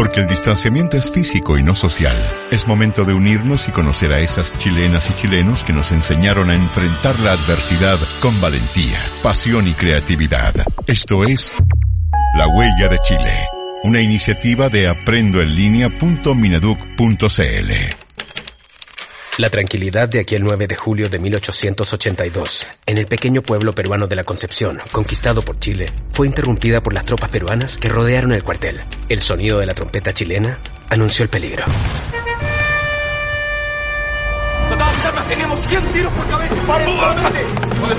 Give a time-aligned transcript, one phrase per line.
[0.00, 2.16] Porque el distanciamiento es físico y no social.
[2.50, 6.54] Es momento de unirnos y conocer a esas chilenas y chilenos que nos enseñaron a
[6.54, 10.54] enfrentar la adversidad con valentía, pasión y creatividad.
[10.86, 11.52] Esto es
[12.34, 13.46] La Huella de Chile,
[13.82, 17.72] una iniciativa de aprendoenlinea.mineduc.cl.
[19.36, 24.16] La tranquilidad de aquel 9 de julio de 1882, en el pequeño pueblo peruano de
[24.16, 28.80] la Concepción, conquistado por Chile, fue interrumpida por las tropas peruanas que rodearon el cuartel.
[29.10, 30.56] El sonido de la trompeta chilena
[30.88, 31.64] anunció el peligro.
[35.28, 36.54] Tenemos 100 tiros por cabeza.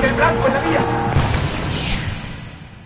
[0.08, 1.14] el blanco en la vía.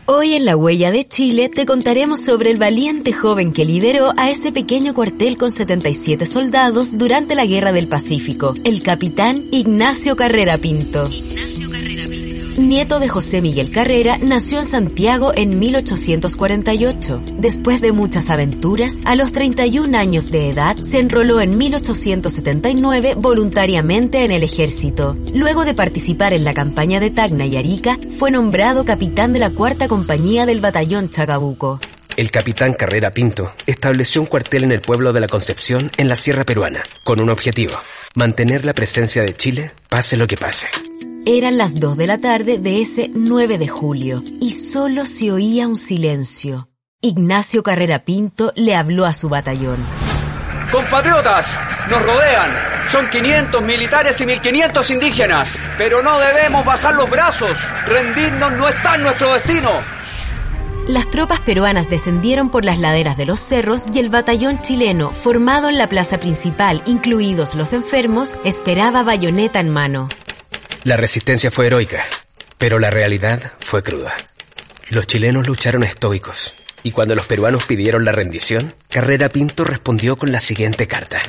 [0.07, 4.31] Hoy en La Huella de Chile te contaremos sobre el valiente joven que lideró a
[4.31, 10.57] ese pequeño cuartel con 77 soldados durante la Guerra del Pacífico, el capitán Ignacio Carrera
[10.57, 11.09] Pinto.
[12.57, 17.21] Nieto de José Miguel Carrera, nació en Santiago en 1848.
[17.37, 24.23] Después de muchas aventuras, a los 31 años de edad se enroló en 1879 voluntariamente
[24.23, 25.17] en el ejército.
[25.33, 29.49] Luego de participar en la campaña de Tacna y Arica, fue nombrado capitán de la
[29.49, 31.79] cuarta compañía del batallón Chagabuco.
[32.15, 36.15] El capitán Carrera Pinto estableció un cuartel en el pueblo de la Concepción en la
[36.15, 37.73] Sierra Peruana, con un objetivo,
[38.15, 40.67] mantener la presencia de Chile pase lo que pase.
[41.27, 45.67] Eran las 2 de la tarde de ese 9 de julio y solo se oía
[45.67, 46.69] un silencio.
[47.01, 49.83] Ignacio Carrera Pinto le habló a su batallón.
[50.71, 51.47] Compatriotas,
[51.89, 52.51] nos rodean.
[52.89, 55.57] Son 500 militares y 1500 indígenas.
[55.79, 57.57] Pero no debemos bajar los brazos.
[57.87, 59.71] Rendirnos no está en nuestro destino.
[60.87, 65.69] Las tropas peruanas descendieron por las laderas de los cerros y el batallón chileno, formado
[65.69, 70.07] en la plaza principal, incluidos los enfermos, esperaba bayoneta en mano.
[70.85, 72.03] La resistencia fue heroica,
[72.59, 74.15] pero la realidad fue cruda.
[74.91, 76.53] Los chilenos lucharon estoicos,
[76.83, 81.23] y cuando los peruanos pidieron la rendición, Carrera Pinto respondió con la siguiente carta.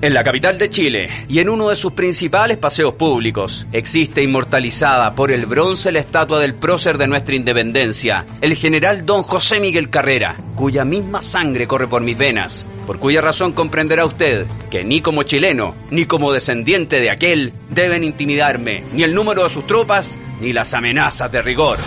[0.00, 5.14] En la capital de Chile y en uno de sus principales paseos públicos existe inmortalizada
[5.14, 9.90] por el bronce la estatua del prócer de nuestra independencia, el general don José Miguel
[9.90, 15.00] Carrera, cuya misma sangre corre por mis venas, por cuya razón comprenderá usted que ni
[15.00, 20.18] como chileno ni como descendiente de aquel deben intimidarme ni el número de sus tropas
[20.40, 21.78] ni las amenazas de rigor.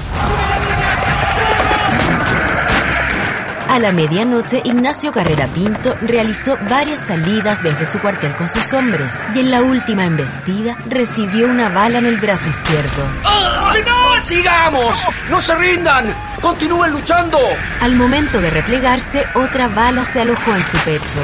[3.68, 9.20] A la medianoche, Ignacio Carrera Pinto realizó varias salidas desde su cuartel con sus hombres
[9.34, 13.04] y en la última embestida recibió una bala en el brazo izquierdo.
[13.24, 14.24] ¡No!
[14.24, 14.98] ¡Sigamos!
[15.30, 16.06] ¡No se rindan!
[16.46, 17.40] ¡Continúen luchando!
[17.82, 21.20] Al momento de replegarse, otra bala se alojó en su pecho.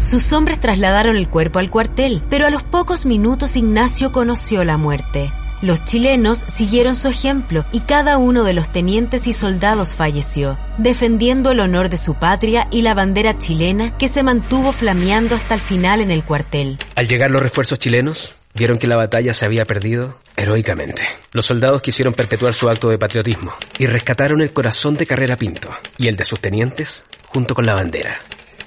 [0.00, 4.76] Sus hombres trasladaron el cuerpo al cuartel, pero a los pocos minutos Ignacio conoció la
[4.76, 5.32] muerte.
[5.62, 11.52] Los chilenos siguieron su ejemplo y cada uno de los tenientes y soldados falleció, defendiendo
[11.52, 15.60] el honor de su patria y la bandera chilena que se mantuvo flameando hasta el
[15.60, 16.78] final en el cuartel.
[16.96, 21.02] Al llegar los refuerzos chilenos, vieron que la batalla se había perdido heroicamente.
[21.32, 25.70] Los soldados quisieron perpetuar su acto de patriotismo y rescataron el corazón de Carrera Pinto
[25.98, 28.20] y el de sus tenientes junto con la bandera,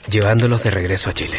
[0.10, 1.38] llevándolos de regreso a Chile.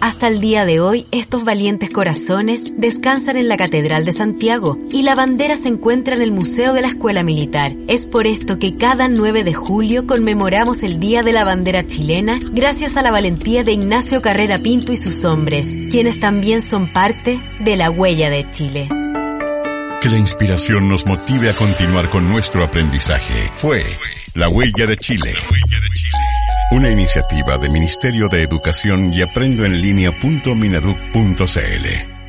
[0.00, 5.02] Hasta el día de hoy, estos valientes corazones descansan en la Catedral de Santiago y
[5.02, 7.76] la bandera se encuentra en el Museo de la Escuela Militar.
[7.86, 12.40] Es por esto que cada 9 de julio conmemoramos el Día de la Bandera Chilena
[12.50, 17.38] gracias a la valentía de Ignacio Carrera Pinto y sus hombres, quienes también son parte
[17.60, 18.88] de la huella de Chile.
[20.00, 23.50] Que la inspiración nos motive a continuar con nuestro aprendizaje.
[23.52, 23.84] Fue
[24.34, 25.34] La Huella de Chile.
[26.72, 32.19] Una iniciativa de Ministerio de Educación y Aprendo en línea.mineduc.cl.